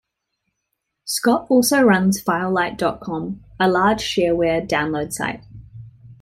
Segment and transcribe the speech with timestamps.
[1.05, 5.43] Scott also runs FileLight dot com, a large shareware download site.